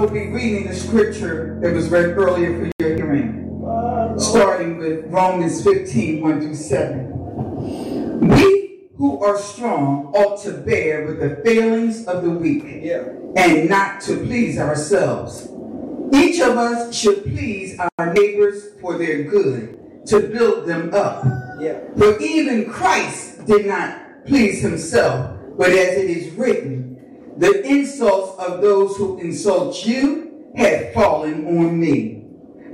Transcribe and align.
will 0.00 0.08
be 0.08 0.28
reading 0.28 0.66
the 0.66 0.74
scripture 0.74 1.58
that 1.60 1.74
was 1.74 1.90
read 1.90 2.16
earlier 2.16 2.58
for 2.58 2.70
your 2.82 2.96
hearing, 2.96 4.16
starting 4.18 4.78
with 4.78 5.04
Romans 5.08 5.62
15 5.62 6.22
1 6.22 6.40
through 6.40 6.54
7. 6.54 8.28
We 8.28 8.86
who 8.96 9.22
are 9.22 9.36
strong 9.36 10.06
ought 10.14 10.40
to 10.42 10.52
bear 10.52 11.04
with 11.06 11.20
the 11.20 11.42
failings 11.44 12.06
of 12.06 12.22
the 12.22 12.30
weak 12.30 12.64
Yeah. 12.82 13.08
and 13.36 13.68
not 13.68 14.00
to 14.02 14.16
please 14.24 14.58
ourselves. 14.58 15.48
Each 16.14 16.40
of 16.40 16.56
us 16.56 16.94
should 16.94 17.22
please 17.24 17.78
our 17.98 18.14
neighbors 18.14 18.70
for 18.80 18.96
their 18.96 19.24
good, 19.24 20.06
to 20.06 20.20
build 20.20 20.66
them 20.66 20.94
up. 20.94 21.24
Yeah. 21.60 21.78
For 21.98 22.18
even 22.20 22.70
Christ 22.70 23.44
did 23.44 23.66
not 23.66 24.24
please 24.26 24.62
himself, 24.62 25.36
but 25.58 25.68
as 25.70 25.98
it 25.98 26.08
is 26.10 26.32
written, 26.34 26.79
the 27.40 27.66
insults 27.66 28.38
of 28.38 28.60
those 28.60 28.94
who 28.98 29.18
insult 29.18 29.86
you 29.86 30.52
have 30.56 30.92
fallen 30.92 31.46
on 31.46 31.80
me. 31.80 32.22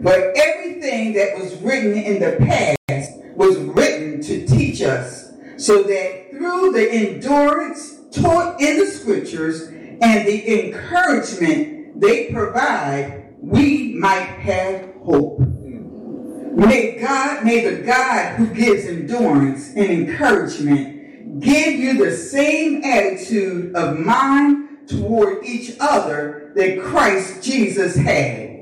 But 0.01 0.37
everything 0.37 1.13
that 1.13 1.39
was 1.39 1.55
written 1.63 1.95
in 1.95 2.19
the 2.19 2.37
past 2.45 3.13
was 3.37 3.57
written 3.59 4.21
to 4.23 4.45
teach 4.45 4.83
us, 4.83 5.33
so 5.57 5.85
that 5.85 6.31
through 6.33 6.73
the 6.73 6.91
endurance 6.91 8.01
taught 8.11 8.61
in 8.61 8.81
the 8.81 8.87
scriptures 8.87 9.69
and 9.69 10.27
the 10.27 10.67
encouragement 10.67 12.01
they 12.01 12.33
provide, 12.33 13.37
we 13.41 13.95
might 13.95 14.27
have 14.41 14.91
hope. 15.05 15.39
May 15.39 16.99
God, 16.99 17.45
may 17.45 17.65
the 17.71 17.83
God 17.85 18.35
who 18.35 18.47
gives 18.53 18.87
endurance 18.87 19.69
and 19.77 20.09
encouragement 20.09 20.96
give 21.41 21.75
you 21.75 22.05
the 22.05 22.17
same 22.17 22.85
attitude 22.85 23.75
of 23.75 23.99
mind 23.99 24.89
toward 24.89 25.45
each 25.45 25.77
other 25.81 26.53
that 26.55 26.81
Christ 26.83 27.43
Jesus 27.43 27.97
had. 27.97 28.57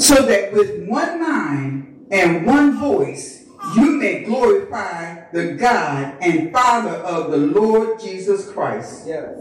So 0.00 0.26
that 0.26 0.52
with 0.52 0.88
one 0.88 1.20
mind 1.20 2.06
and 2.10 2.46
one 2.46 2.78
voice, 2.78 3.44
you 3.76 3.90
may 3.92 4.24
glorify 4.24 5.30
the 5.32 5.54
God 5.54 6.16
and 6.20 6.52
Father 6.52 6.96
of 6.96 7.30
the 7.30 7.38
Lord 7.38 8.00
Jesus 8.00 8.50
Christ. 8.50 9.04
Yes. 9.06 9.38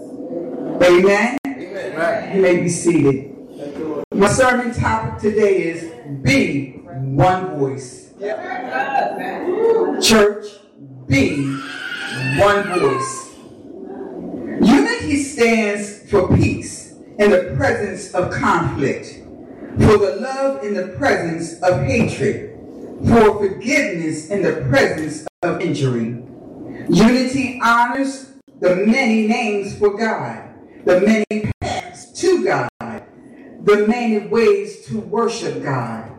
Amen. 0.81 1.37
Amen. 1.45 1.95
Right. 1.95 2.35
You 2.35 2.41
may 2.41 2.61
be 2.61 2.69
seated. 2.69 3.35
Thank 3.57 3.77
you, 3.77 3.87
Lord. 3.87 4.05
My 4.13 4.27
sermon 4.27 4.73
topic 4.73 5.21
today 5.21 5.63
is 5.63 5.91
Be 6.21 6.71
One 6.85 7.57
Voice. 7.59 8.13
Yeah. 8.19 9.99
Church, 10.01 10.47
be 11.07 11.45
one 12.37 12.63
voice. 12.79 13.35
Unity 14.61 15.23
stands 15.23 16.09
for 16.09 16.35
peace 16.35 16.93
in 17.19 17.31
the 17.31 17.53
presence 17.55 18.13
of 18.13 18.31
conflict, 18.31 19.21
for 19.79 19.97
the 19.97 20.17
love 20.19 20.63
in 20.63 20.73
the 20.73 20.87
presence 20.97 21.61
of 21.61 21.83
hatred, 21.83 22.57
for 23.07 23.37
forgiveness 23.39 24.29
in 24.29 24.41
the 24.41 24.65
presence 24.69 25.27
of 25.41 25.61
injury. 25.61 26.23
Unity 26.89 27.59
honors 27.63 28.31
the 28.59 28.75
many 28.75 29.27
names 29.27 29.77
for 29.77 29.97
God, 29.97 30.49
the 30.85 31.01
many 31.01 31.51
paths 31.59 32.11
to 32.21 32.45
God, 32.45 32.69
the 33.63 33.85
many 33.87 34.27
ways 34.27 34.85
to 34.85 34.99
worship 34.99 35.63
God. 35.63 36.09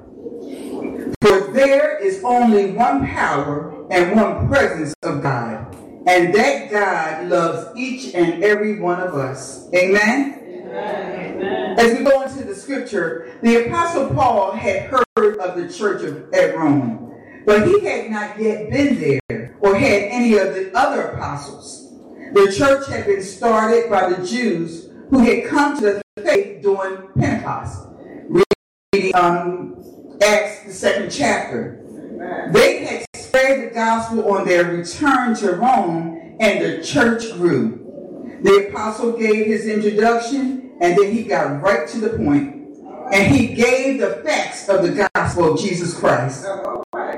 For 1.22 1.52
there 1.52 1.98
is 1.98 2.22
only 2.22 2.72
one 2.72 3.06
power 3.06 3.73
and 3.90 4.16
one 4.16 4.48
presence 4.48 4.94
of 5.02 5.22
God, 5.22 5.74
and 6.06 6.34
that 6.34 6.70
God 6.70 7.28
loves 7.28 7.76
each 7.76 8.14
and 8.14 8.42
every 8.42 8.80
one 8.80 9.00
of 9.00 9.14
us. 9.14 9.68
Amen? 9.74 10.40
As 11.78 11.98
we 11.98 12.04
go 12.04 12.22
into 12.22 12.44
the 12.44 12.54
scripture, 12.54 13.38
the 13.42 13.66
Apostle 13.66 14.14
Paul 14.14 14.52
had 14.52 14.90
heard 14.90 15.38
of 15.38 15.56
the 15.56 15.72
church 15.72 16.02
of, 16.02 16.32
at 16.32 16.56
Rome, 16.56 17.12
but 17.46 17.66
he 17.66 17.80
had 17.84 18.10
not 18.10 18.40
yet 18.40 18.70
been 18.70 19.00
there 19.00 19.56
or 19.60 19.76
had 19.76 20.02
any 20.02 20.36
of 20.36 20.54
the 20.54 20.72
other 20.76 21.02
apostles. 21.02 21.92
The 22.32 22.52
church 22.56 22.88
had 22.88 23.06
been 23.06 23.22
started 23.22 23.90
by 23.90 24.12
the 24.12 24.26
Jews 24.26 24.88
who 25.10 25.18
had 25.20 25.46
come 25.46 25.78
to 25.80 26.02
the 26.14 26.22
faith 26.22 26.62
during 26.62 27.08
Pentecost. 27.16 27.86
Reading 28.92 29.14
um, 29.14 29.84
Acts, 30.22 30.64
the 30.64 30.72
second 30.72 31.10
chapter. 31.10 31.80
They 32.52 32.84
had 32.84 33.06
spread 33.54 33.70
the 33.70 33.74
gospel 33.74 34.32
on 34.32 34.46
their 34.46 34.64
return 34.64 35.34
to 35.36 35.52
Rome, 35.52 36.36
and 36.40 36.64
the 36.64 36.82
church 36.82 37.32
grew. 37.34 37.80
The 38.42 38.68
apostle 38.68 39.16
gave 39.16 39.46
his 39.46 39.66
introduction, 39.66 40.76
and 40.80 40.98
then 40.98 41.12
he 41.12 41.24
got 41.24 41.62
right 41.62 41.88
to 41.88 41.98
the 41.98 42.18
point. 42.18 42.54
And 43.12 43.34
he 43.34 43.54
gave 43.54 44.00
the 44.00 44.22
facts 44.24 44.68
of 44.68 44.82
the 44.82 45.08
gospel 45.14 45.54
of 45.54 45.60
Jesus 45.60 45.98
Christ. 45.98 46.46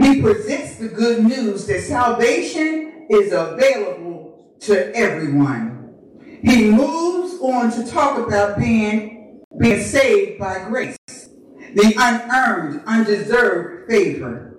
He 0.00 0.20
presents 0.20 0.76
the 0.76 0.88
good 0.88 1.24
news 1.24 1.66
that 1.66 1.82
salvation 1.82 3.06
is 3.08 3.32
available 3.32 4.56
to 4.60 4.94
everyone. 4.94 5.94
He 6.42 6.70
moves 6.70 7.41
on 7.41 7.70
to 7.72 7.91
talk 7.91 8.26
about 8.26 8.58
being, 8.58 9.44
being 9.58 9.82
saved 9.82 10.38
by 10.38 10.64
grace, 10.68 10.98
the 11.08 11.94
unearned, 11.97 12.82
undeserved 12.86 13.88
favor 13.88 14.58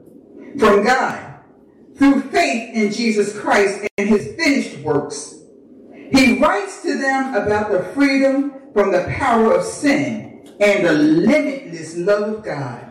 from 0.58 0.84
God 0.84 1.27
through 1.98 2.22
faith 2.30 2.76
in 2.76 2.92
Jesus 2.92 3.38
Christ 3.38 3.88
and 3.98 4.08
his 4.08 4.36
finished 4.36 4.80
works. 4.80 5.36
He 6.12 6.40
writes 6.40 6.82
to 6.84 6.98
them 6.98 7.34
about 7.36 7.72
the 7.72 7.84
freedom 7.94 8.54
from 8.74 8.92
the 8.92 9.04
power 9.18 9.54
of 9.54 9.66
sin 9.66 10.48
and 10.60 10.86
the 10.86 10.94
limitless 10.94 11.98
love 11.98 12.38
of 12.38 12.44
God. 12.44 12.84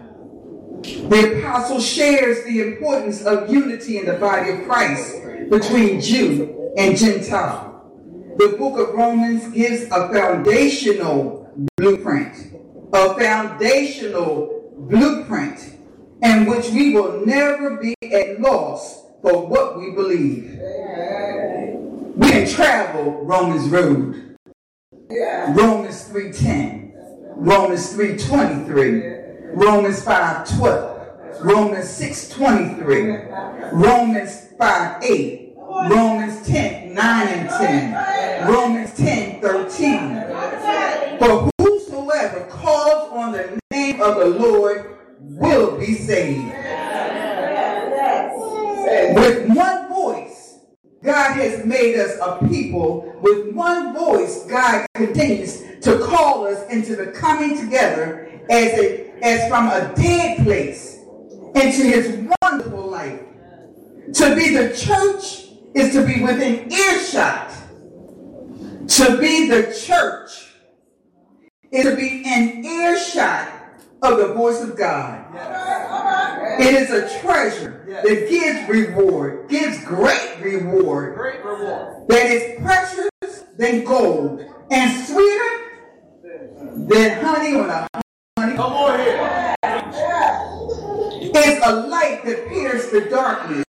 The 0.82 1.38
apostle 1.38 1.80
shares 1.80 2.44
the 2.44 2.60
importance 2.60 3.24
of 3.24 3.48
unity 3.50 3.98
in 3.98 4.06
the 4.06 4.14
body 4.14 4.50
of 4.50 4.64
Christ 4.64 5.14
between 5.48 6.00
Jew 6.00 6.72
and 6.76 6.96
Gentile. 6.96 7.90
The 8.36 8.56
book 8.58 8.78
of 8.78 8.94
Romans 8.94 9.48
gives 9.48 9.84
a 9.84 10.12
foundational 10.12 11.50
blueprint, 11.76 12.36
a 12.92 13.14
foundational 13.14 14.74
blueprint 14.76 15.76
in 16.22 16.46
which 16.46 16.70
we 16.70 16.94
will 16.94 17.24
never 17.26 17.76
be 17.76 17.94
at 18.12 18.40
loss 18.40 19.02
for 19.22 19.46
what 19.46 19.78
we 19.78 19.90
believe. 19.90 20.58
We 22.16 22.30
can 22.30 22.48
travel 22.48 23.24
Romans 23.24 23.68
road. 23.68 24.36
Romans 25.10 26.08
3.10, 26.08 26.92
Romans 27.36 27.94
3.23, 27.94 29.54
Romans 29.54 30.04
5.12, 30.04 31.44
Romans 31.44 31.86
6.23, 31.86 33.72
Romans 33.72 34.48
5.8, 34.58 35.54
Romans 35.90 36.46
10, 36.46 36.94
9 36.94 37.28
and 37.28 37.48
10, 37.50 38.48
Romans 38.48 38.96
10, 38.96 39.40
13. 39.40 41.18
For 41.18 41.50
whosoever 41.58 42.46
calls 42.50 43.12
on 43.12 43.32
the 43.32 43.60
name 43.70 44.00
of 44.00 44.16
the 44.16 44.26
Lord 44.26 44.95
will 45.18 45.78
be 45.78 45.94
saved. 45.94 46.52
With 49.14 49.48
one 49.48 49.88
voice, 49.88 50.60
God 51.02 51.34
has 51.34 51.64
made 51.64 51.96
us 51.96 52.16
a 52.22 52.46
people. 52.48 53.14
With 53.22 53.54
one 53.54 53.94
voice, 53.94 54.44
God 54.46 54.86
continues 54.94 55.62
to 55.82 55.98
call 55.98 56.46
us 56.46 56.68
into 56.70 56.96
the 56.96 57.08
coming 57.12 57.58
together 57.58 58.30
as, 58.50 58.72
a, 58.78 59.10
as 59.22 59.48
from 59.48 59.68
a 59.68 59.92
dead 59.96 60.44
place 60.44 60.98
into 61.54 61.82
his 61.82 62.28
wonderful 62.42 62.86
life. 62.86 63.20
To 64.14 64.36
be 64.36 64.54
the 64.54 64.76
church 64.76 65.48
is 65.74 65.92
to 65.92 66.06
be 66.06 66.22
within 66.22 66.70
earshot. 66.72 67.52
To 68.88 69.18
be 69.18 69.48
the 69.48 69.74
church 69.86 70.54
is 71.72 71.84
to 71.84 71.96
be 71.96 72.22
in 72.24 72.64
earshot 72.64 73.55
of 74.02 74.18
the 74.18 74.34
voice 74.34 74.60
of 74.62 74.76
God. 74.76 75.24
It 76.60 76.74
is 76.74 76.90
a 76.90 77.20
treasure 77.20 77.84
that 77.86 78.28
gives 78.28 78.68
reward, 78.68 79.48
gives 79.48 79.82
great 79.84 80.36
reward, 80.40 81.16
Great 81.16 81.44
reward. 81.44 82.08
that 82.08 82.26
is 82.26 82.60
precious 82.60 83.44
than 83.58 83.84
gold 83.84 84.44
and 84.70 85.06
sweeter 85.06 85.50
than 86.88 87.24
honey 87.24 87.54
on 87.56 87.70
a 87.70 87.88
honey. 88.38 88.56
Come 88.56 88.72
on 88.72 88.98
here. 89.00 89.54
Is 91.36 91.60
a 91.64 91.72
light 91.86 92.24
that 92.24 92.48
pierces 92.48 92.90
the 92.90 93.02
darkness. 93.10 93.64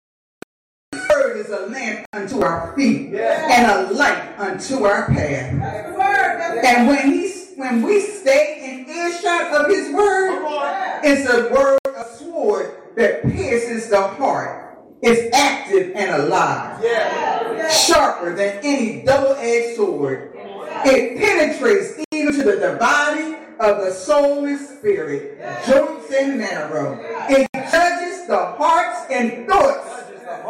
The 0.92 1.06
word 1.10 1.36
is 1.38 1.48
a 1.50 1.66
lamp 1.66 2.06
unto 2.12 2.40
our 2.42 2.74
feet 2.76 3.12
and 3.14 3.70
a 3.70 3.92
light 3.92 4.38
unto 4.38 4.84
our 4.84 5.06
path. 5.08 5.52
And 6.64 6.86
when 6.86 7.12
he 7.12 7.25
when 7.56 7.82
we 7.82 8.00
stay 8.00 8.58
in 8.62 8.88
earshot 8.88 9.52
of 9.54 9.70
his 9.70 9.92
word, 9.92 10.42
it's 11.02 11.28
a 11.28 11.52
word, 11.52 11.78
a 11.96 12.04
sword 12.16 12.72
that 12.96 13.22
pierces 13.22 13.88
the 13.90 14.00
heart. 14.00 14.78
It's 15.02 15.34
active 15.34 15.92
and 15.94 16.22
alive, 16.22 16.82
Yeah. 16.82 17.68
sharper 17.68 18.34
than 18.34 18.58
any 18.62 19.02
double-edged 19.02 19.76
sword. 19.76 20.32
It 20.84 21.18
penetrates 21.18 22.00
even 22.12 22.34
to 22.34 22.42
the 22.42 22.56
dividing 22.56 23.36
of 23.60 23.84
the 23.84 23.92
soul 23.92 24.44
and 24.44 24.58
spirit, 24.60 25.38
joints 25.66 26.12
and 26.12 26.38
marrow. 26.38 26.98
It 27.28 27.48
judges 27.70 28.26
the 28.26 28.36
hearts 28.58 29.00
and 29.10 29.46
thoughts 29.48 29.88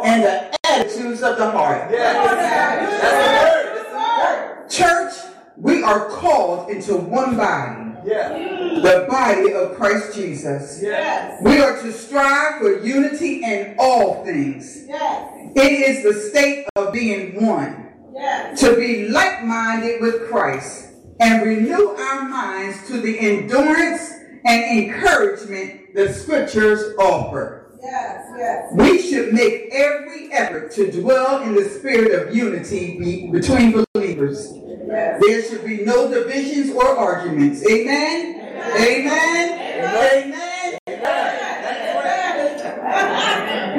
and 0.03 0.23
the 0.23 0.57
attitudes 0.69 1.23
of 1.23 1.37
the 1.37 1.49
heart. 1.51 1.89
Yeah. 1.91 2.13
That's 2.13 3.01
the 3.01 3.95
word. 3.97 4.59
That's 4.67 4.75
Church, 4.75 5.13
we 5.57 5.81
are 5.83 6.07
called 6.09 6.69
into 6.69 6.95
one 6.95 7.35
body, 7.35 7.91
the. 8.05 8.11
Yeah. 8.11 8.79
the 8.81 9.05
body 9.09 9.53
of 9.53 9.75
Christ 9.75 10.15
Jesus. 10.15 10.79
Yes. 10.81 11.41
We 11.43 11.59
are 11.59 11.81
to 11.81 11.91
strive 11.91 12.59
for 12.61 12.79
unity 12.79 13.43
in 13.43 13.75
all 13.79 14.23
things. 14.23 14.85
Yes. 14.87 15.51
It 15.55 15.71
is 15.71 16.03
the 16.03 16.13
state 16.29 16.67
of 16.75 16.93
being 16.93 17.43
one, 17.43 17.91
Yes. 18.13 18.59
to 18.61 18.75
be 18.75 19.09
like 19.09 19.43
minded 19.43 19.99
with 20.01 20.29
Christ 20.29 20.89
and 21.19 21.43
renew 21.43 21.87
our 21.95 22.29
minds 22.29 22.87
to 22.87 23.01
the 23.01 23.19
endurance 23.19 24.13
and 24.45 24.63
encouragement 24.85 25.95
the 25.95 26.13
scriptures 26.13 26.95
offer. 26.99 27.73
Yes. 27.81 28.25
Yes. 28.37 28.73
We 28.73 29.01
should 29.01 29.33
make 29.33 29.69
every 29.71 30.31
effort 30.31 30.71
to 30.73 30.91
dwell 30.91 31.41
in 31.41 31.55
the 31.55 31.65
spirit 31.69 32.13
of 32.27 32.35
unity 32.35 32.97
be- 32.99 33.31
between 33.31 33.83
believers. 33.93 34.53
There 34.87 35.43
should 35.43 35.65
be 35.65 35.83
no 35.83 36.09
divisions 36.09 36.73
or 36.73 36.87
arguments. 36.87 37.61
Amen? 37.69 38.39
Amen? 38.79 39.59
Amen? 39.95 40.79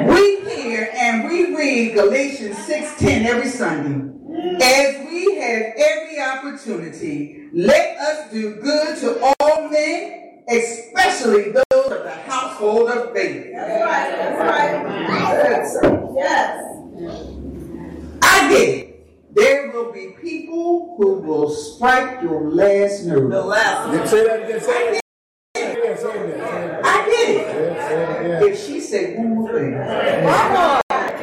We 0.07 0.39
hear 0.51 0.89
and 0.93 1.27
we 1.27 1.55
read 1.55 1.95
Galatians 1.95 2.57
6:10 2.59 3.25
every 3.25 3.49
Sunday. 3.49 4.05
As 4.61 5.07
we 5.07 5.35
have 5.37 5.73
every 5.77 6.21
opportunity, 6.21 7.49
let 7.53 7.97
us 7.97 8.31
do 8.31 8.55
good 8.55 8.97
to 8.99 9.19
all 9.39 9.67
men, 9.69 10.43
especially 10.47 11.51
those 11.51 11.91
of 11.91 12.03
the 12.03 12.11
household 12.27 12.91
of 12.91 13.13
faith. 13.13 13.47
That's 13.51 13.83
right. 13.83 14.83
That's 15.25 15.75
right. 15.83 15.99
Yes. 16.15 16.65
I 18.21 18.53
it. 18.53 18.88
There 19.31 19.69
will 19.71 19.91
be 19.91 20.15
people 20.21 20.95
who 20.97 21.13
will 21.19 21.49
strike 21.49 22.21
your 22.23 22.49
last 22.49 23.05
nerve. 23.05 23.29
The 23.29 23.41
last. 23.43 24.09
Say 24.09 24.23
that 24.27 24.43
again. 24.43 24.59
Say 24.61 24.71
it 24.71 24.87
again. 24.89 25.01
Say 25.55 25.71
it, 25.71 25.99
say 25.99 26.09
it 26.09 26.35
again. 26.35 26.79
I 26.83 27.05
get 27.05 27.29
it. 27.29 27.45
Say 27.45 27.61
it, 27.61 27.77
say 27.77 28.03
it 28.03 28.09
again. 28.25 28.43
If 28.51 28.55
she 28.65 28.79
say 28.79 29.15
one 29.15 29.29
more 29.37 29.51
thing, 29.53 29.73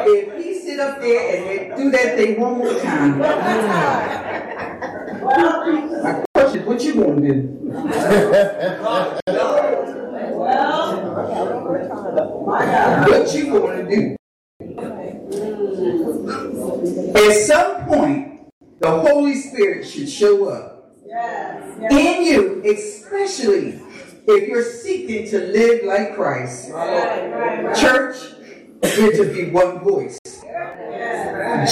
if 0.09 0.45
he 0.45 0.55
sit 0.61 0.79
up 0.79 1.01
there 1.01 1.71
and 1.71 1.77
do 1.77 1.91
that 1.91 2.17
thing 2.17 2.41
one 2.41 2.59
more 2.59 2.79
time, 2.81 3.19
my 3.19 3.33
question 6.33 6.61
is, 6.61 6.67
what 6.67 6.81
you 6.85 6.95
gonna 6.95 7.21
do? 7.21 7.35
well, 8.81 9.19
What 13.09 13.35
you 13.35 13.45
gonna 13.53 13.85
do? 13.91 14.17
At 17.17 17.33
some 17.47 17.76
point, 17.87 18.41
the 18.81 18.91
Holy 18.91 19.35
Spirit 19.35 19.87
should 19.89 20.09
show 20.09 20.49
up 20.49 20.93
Yes. 21.07 21.63
in 21.91 22.23
you, 22.25 22.63
especially 22.65 23.81
if 24.27 24.49
you're 24.49 24.63
seeking 24.65 25.29
to 25.31 25.39
live 25.39 25.85
like 25.85 26.15
Christ. 26.15 26.71
Right. 26.71 27.31
Right. 27.33 27.65
Right. 27.65 27.77
Church, 27.77 28.17
we're 28.83 29.13
to 29.13 29.33
be 29.33 29.51
one 29.51 29.81
voice. 29.81 30.19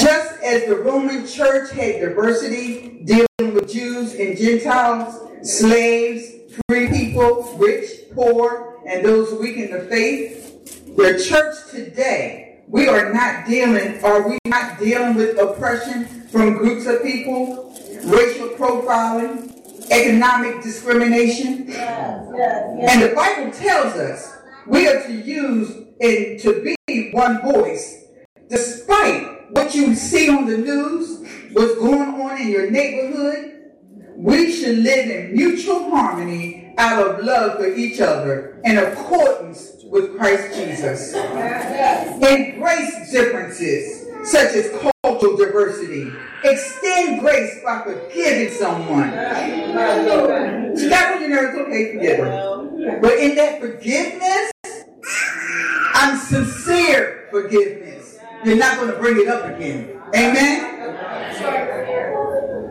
Just 0.01 0.43
as 0.43 0.67
the 0.67 0.77
Roman 0.77 1.27
church 1.27 1.71
had 1.73 2.01
diversity 2.01 3.03
dealing 3.05 3.55
with 3.55 3.71
Jews 3.73 4.15
and 4.15 4.37
Gentiles, 4.37 5.21
slaves, 5.43 6.31
free 6.69 6.89
people, 6.89 7.43
rich, 7.59 7.91
poor, 8.15 8.81
and 8.87 9.05
those 9.05 9.33
weak 9.41 9.57
in 9.57 9.71
the 9.71 9.81
faith, 9.87 10.97
the 10.97 11.23
church 11.23 11.57
today, 11.71 12.44
we 12.67 12.89
are 12.89 13.13
not 13.13 13.47
dealing, 13.47 14.03
are 14.03 14.29
we 14.29 14.39
not 14.47 14.79
dealing 14.79 15.15
with 15.15 15.39
oppression 15.39 16.07
from 16.29 16.57
groups 16.57 16.87
of 16.87 17.03
people, 17.03 17.73
racial 18.05 18.49
profiling, 18.51 19.51
economic 19.91 20.63
discrimination? 20.63 21.67
Yes. 21.69 22.29
Yes. 22.37 22.77
yes. 22.79 22.91
And 22.91 23.03
the 23.03 23.15
Bible 23.15 23.51
tells 23.53 23.95
us 23.95 24.37
we 24.67 24.89
are 24.89 25.03
to 25.03 25.13
use 25.13 25.71
and 26.01 26.41
to 26.41 26.75
be 26.87 27.11
one 27.13 27.43
voice, 27.43 28.05
despite 28.49 29.53
what 29.53 29.75
you 29.75 29.95
see 29.95 30.29
on 30.29 30.47
the 30.47 30.59
news, 30.59 31.27
what's 31.53 31.75
going 31.77 32.21
on 32.21 32.41
in 32.41 32.49
your 32.49 32.71
neighborhood. 32.71 33.51
We 34.17 34.53
should 34.53 34.79
live 34.79 35.11
in 35.11 35.35
mutual 35.35 35.91
harmony 35.91 36.73
out 36.79 37.07
of 37.07 37.25
love 37.25 37.59
for 37.59 37.67
each 37.67 38.01
other 38.01 38.61
in 38.65 38.79
accordance 38.79 39.84
with 39.95 40.19
Christ 40.19 40.55
Jesus. 40.59 41.15
Embrace 41.15 43.13
differences 43.13 44.09
such 44.25 44.55
as 44.57 44.71
cultural 45.03 45.37
diversity. 45.37 46.11
Extend 46.43 47.21
grace 47.21 47.61
by 47.65 47.83
forgiving 47.83 48.53
someone. 48.53 49.11
So 49.13 50.27
that 50.89 51.15
when 51.15 51.23
you 51.23 51.29
know 51.29 51.43
it's 51.45 51.57
okay, 51.57 51.93
forgive 51.95 52.19
her. 52.19 52.99
But 53.01 53.19
in 53.19 53.37
that 53.37 53.61
forgiveness, 53.61 54.51
I'm 55.95 56.19
sincere 56.19 57.29
forgiveness. 57.31 58.19
You're 58.45 58.57
not 58.57 58.77
going 58.77 58.91
to 58.91 58.99
bring 58.99 59.21
it 59.21 59.29
up 59.29 59.45
again. 59.45 60.01
Amen? 60.15 60.73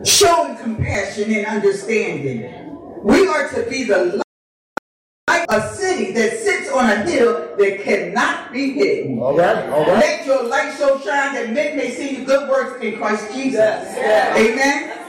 Showing 0.05 0.57
compassion 0.57 1.31
and 1.31 1.45
understanding. 1.47 2.77
We 3.01 3.27
are 3.27 3.47
to 3.49 3.63
be 3.69 3.83
the 3.85 4.22
a 5.49 5.75
city 5.75 6.11
that 6.13 6.39
sits 6.39 6.69
on 6.71 6.89
a 6.89 7.03
hill 7.03 7.55
that 7.57 7.81
cannot 7.81 8.51
be 8.51 8.73
hidden. 8.73 9.19
All 9.19 9.37
right, 9.37 9.69
all 9.69 9.85
right. 9.85 9.99
Let 9.99 10.25
your 10.25 10.43
light 10.43 10.73
so 10.73 10.99
shine 10.99 11.33
that 11.35 11.51
men 11.51 11.77
may 11.77 11.91
see 11.91 12.17
your 12.17 12.25
good 12.25 12.49
works 12.49 12.83
in 12.83 12.97
Christ 12.97 13.33
Jesus. 13.33 13.53
Yes. 13.53 14.37
Amen. 14.37 14.99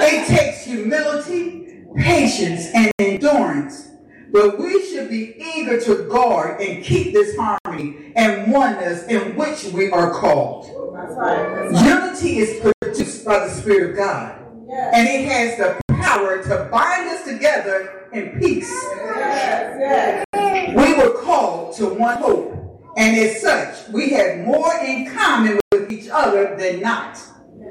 It 0.00 0.26
takes 0.28 0.64
humility, 0.64 1.84
patience, 1.96 2.68
and 2.74 2.92
endurance. 2.98 3.88
But 4.30 4.58
we 4.58 4.86
should 4.86 5.08
be 5.08 5.34
eager 5.56 5.80
to 5.80 6.08
guard 6.08 6.60
and 6.60 6.84
keep 6.84 7.14
this 7.14 7.34
harmony 7.36 8.12
and 8.14 8.52
oneness 8.52 9.04
in 9.04 9.36
which 9.36 9.64
we 9.72 9.90
are 9.90 10.12
called. 10.12 10.66
That's 10.94 11.14
right. 11.16 11.70
Unity 11.84 12.38
is 12.38 12.60
produced 12.60 13.24
by 13.24 13.46
the 13.46 13.50
Spirit 13.50 13.90
of 13.90 13.96
God. 13.96 14.38
And 14.70 15.08
it 15.08 15.28
has 15.28 15.56
the 15.56 15.80
power 16.18 16.42
to 16.42 16.68
bind 16.70 17.08
us 17.08 17.24
together 17.24 18.08
in 18.12 18.38
peace. 18.40 18.70
Yes. 18.70 20.24
We 20.68 20.94
were 20.94 21.20
called 21.22 21.76
to 21.76 21.86
one 21.86 22.18
hope. 22.18 22.54
And 22.96 23.16
as 23.16 23.40
such, 23.40 23.88
we 23.90 24.10
have 24.10 24.38
more 24.40 24.72
in 24.84 25.10
common 25.14 25.60
with 25.72 25.92
each 25.92 26.08
other 26.10 26.56
than 26.56 26.80
not. 26.80 27.18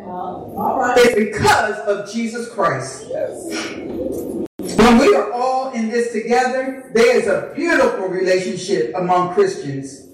All 0.06 0.80
right. 0.80 0.98
It's 0.98 1.16
because 1.16 1.77
of 1.80 2.10
Jesus 2.12 2.50
Christ. 2.50 3.06
Yes. 3.10 4.46
When 4.77 4.98
we 5.00 5.13
are 5.16 5.32
all 5.34 5.72
in 5.74 5.89
this 5.89 6.13
together, 6.13 6.89
there 6.94 7.18
is 7.18 7.27
a 7.27 7.51
beautiful 7.56 8.08
relationship 8.08 8.94
among 8.96 9.34
Christians. 9.34 10.06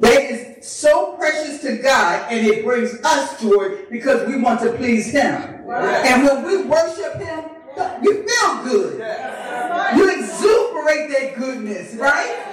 That 0.00 0.30
is 0.30 0.66
so 0.66 1.16
precious 1.16 1.62
to 1.62 1.78
God 1.78 2.30
and 2.30 2.46
it 2.46 2.64
brings 2.64 2.94
us 3.02 3.40
joy 3.40 3.84
because 3.90 4.26
we 4.28 4.36
want 4.36 4.60
to 4.60 4.72
please 4.72 5.10
Him. 5.10 5.64
And 5.70 6.24
when 6.24 6.44
we 6.44 6.64
worship 6.64 7.14
Him, 7.16 7.44
you 8.02 8.26
feel 8.26 8.64
good. 8.64 8.98
You 9.96 10.10
right? 11.96 12.46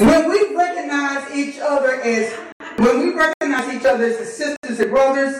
When 0.00 0.28
we 0.30 0.56
recognize 0.56 1.34
each 1.34 1.58
other 1.60 2.00
as 2.02 2.32
when 2.78 3.00
we 3.00 3.14
recognize 3.14 3.74
each 3.74 3.84
other 3.84 4.04
as 4.04 4.36
sisters 4.36 4.80
and 4.80 4.90
brothers, 4.90 5.38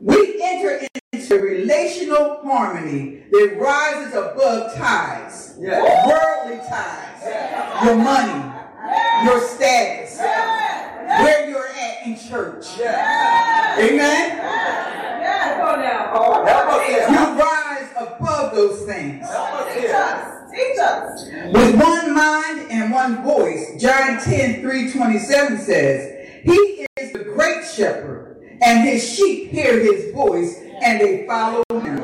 we 0.00 0.40
enter 0.42 0.86
into 1.12 1.34
relational 1.36 2.40
harmony 2.42 3.24
that 3.30 3.56
rises 3.58 4.14
above 4.14 4.74
ties, 4.76 5.54
worldly 5.58 6.58
ties, 6.68 7.84
your 7.84 7.96
money, 7.96 8.54
your 9.24 9.40
status, 9.40 10.18
where 10.18 11.48
you're 11.50 11.68
at 11.68 12.06
in 12.06 12.16
church. 12.16 12.66
Amen. 12.78 14.38
Go 15.58 15.76
now. 15.76 16.44
Help 16.46 16.68
us 16.68 16.86
here. 16.86 17.06
You 17.10 17.38
rise 17.38 17.90
above 17.96 18.54
those 18.54 18.82
things. 18.86 19.26
With 21.52 21.80
one 21.80 22.14
mind 22.14 22.70
and 22.70 22.92
one 22.92 23.22
voice, 23.22 23.80
John 23.80 24.20
10 24.20 24.60
3 24.60 24.92
27 24.92 25.58
says, 25.58 26.28
He 26.44 26.86
is 26.96 27.12
the 27.12 27.24
great 27.24 27.64
shepherd, 27.64 28.58
and 28.60 28.88
his 28.88 29.08
sheep 29.08 29.50
hear 29.50 29.80
his 29.80 30.12
voice, 30.12 30.60
and 30.82 31.00
they 31.00 31.26
follow 31.26 31.62
him. 31.70 31.98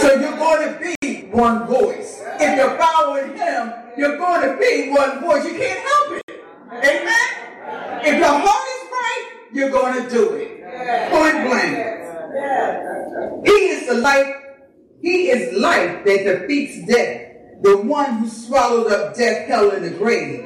So 0.00 0.14
you're 0.14 0.36
going 0.36 0.72
to 0.72 0.96
be 1.00 1.26
one 1.28 1.66
voice. 1.66 2.22
If 2.38 2.56
you're 2.56 2.78
following 2.78 3.36
him, 3.36 3.72
you're 3.96 4.16
going 4.16 4.42
to 4.42 4.56
be 4.58 4.90
one 4.90 5.20
voice. 5.20 5.44
You 5.44 5.58
can't 5.58 5.80
help 5.80 6.22
it. 6.28 6.44
Amen. 6.70 8.02
If 8.04 8.18
your 8.18 8.28
heart 8.28 8.66
is 8.76 8.90
right, 8.92 9.40
you're 9.52 9.70
going 9.70 10.02
to 10.04 10.10
do 10.10 10.34
it. 10.34 10.62
Point 11.10 11.46
blank. 11.46 13.44
He 13.46 13.52
is 13.52 13.88
the 13.88 13.94
life. 13.94 14.34
He 15.00 15.30
is 15.30 15.56
life 15.58 16.04
that 16.04 16.24
defeats 16.24 16.86
death. 16.86 17.25
The 17.62 17.76
one 17.78 18.18
who 18.18 18.28
swallowed 18.28 18.92
up 18.92 19.14
death, 19.14 19.48
hell, 19.48 19.70
and 19.70 19.84
the 19.84 19.90
grave. 19.90 20.40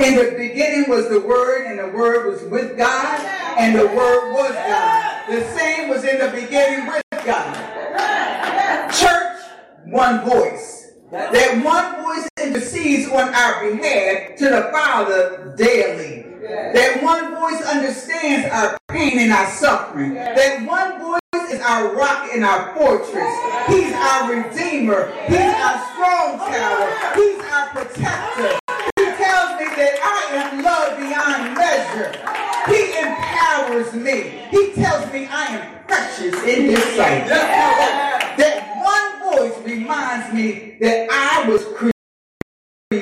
In 0.00 0.16
the 0.16 0.34
beginning 0.36 0.88
was 0.88 1.08
the 1.08 1.20
Word, 1.20 1.66
and 1.66 1.78
the 1.78 1.96
Word 1.96 2.30
was 2.32 2.42
with 2.50 2.76
God, 2.76 3.20
and 3.58 3.78
the 3.78 3.86
Word 3.86 4.32
was 4.32 4.52
God. 4.52 5.28
The 5.28 5.42
same 5.56 5.88
was 5.88 6.04
in 6.04 6.18
the 6.18 6.30
beginning 6.30 6.86
with 6.86 7.02
God. 7.24 7.54
Church, 8.92 9.42
one 9.86 10.24
voice. 10.28 10.92
That 11.10 11.64
one 11.64 12.04
voice 12.04 12.28
intercedes 12.42 13.10
on 13.10 13.34
our 13.34 13.70
behalf 13.70 14.36
to 14.38 14.44
the 14.44 14.68
Father 14.72 15.54
daily. 15.56 16.26
That 16.42 17.02
one 17.02 17.34
voice 17.34 17.62
understands 17.62 18.48
our 18.52 18.78
pain 18.88 19.18
and 19.18 19.32
our 19.32 19.50
suffering. 19.50 20.14
That 20.14 20.66
one 20.66 21.00
voice 21.00 21.19
our 21.70 21.94
rock 21.94 22.28
and 22.32 22.44
our 22.44 22.74
fortress. 22.74 23.32
He's 23.68 23.92
our 23.92 24.34
redeemer. 24.34 25.12
He's 25.28 25.54
our 25.54 25.78
strong 25.94 26.38
tower. 26.38 27.14
He's 27.14 27.38
our 27.44 27.68
protector. 27.68 28.58
He 28.98 29.04
tells 29.14 29.50
me 29.60 29.66
that 29.78 29.94
I 30.02 30.20
am 30.34 30.64
loved 30.64 30.98
beyond 30.98 31.54
measure. 31.54 32.10
He 32.66 32.98
empowers 32.98 33.94
me. 33.94 34.16
He 34.50 34.72
tells 34.82 35.12
me 35.12 35.26
I 35.30 35.44
am 35.46 35.84
precious 35.86 36.34
in 36.42 36.70
his 36.70 36.82
sight. 36.96 37.28
That 37.28 38.66
one 38.82 39.38
voice 39.38 39.56
reminds 39.64 40.34
me 40.34 40.76
that 40.80 41.08
I 41.08 41.48
was 41.48 41.64
created 41.66 41.92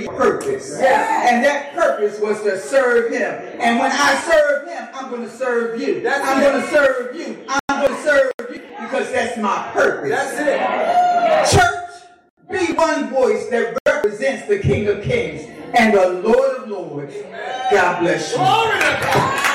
for 0.06 0.12
purpose. 0.14 0.74
And 0.74 1.42
that 1.42 1.72
purpose 1.74 2.20
was 2.20 2.42
to 2.42 2.60
serve 2.60 3.12
him. 3.12 3.32
And 3.60 3.78
when 3.78 3.90
I 3.92 4.14
serve 4.30 4.68
him, 4.68 4.88
I'm 4.92 5.10
going 5.10 5.22
to 5.22 5.34
serve 5.34 5.80
you. 5.80 6.06
I'm 6.06 6.42
going 6.42 6.60
to 6.60 6.68
serve 6.68 7.16
you. 7.16 7.46
I'm 7.48 7.86
going 7.86 7.96
to 7.96 8.02
serve 8.02 8.32
you 8.38 8.47
because 8.90 9.12
that's 9.12 9.36
my 9.36 9.70
purpose. 9.72 10.10
That's 10.10 11.52
it. 11.52 11.60
Church, 11.60 12.02
be 12.50 12.72
one 12.74 13.10
voice 13.10 13.48
that 13.50 13.76
represents 13.86 14.48
the 14.48 14.58
King 14.58 14.88
of 14.88 15.02
Kings 15.02 15.46
and 15.74 15.92
the 15.92 16.08
Lord 16.26 16.56
of 16.56 16.68
Lords. 16.68 17.14
God 17.70 18.00
bless 18.00 18.32
you. 18.32 18.38
Glory 18.38 18.78
to 18.78 19.00
God. 19.02 19.47